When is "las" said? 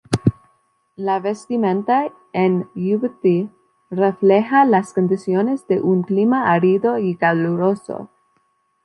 4.65-4.93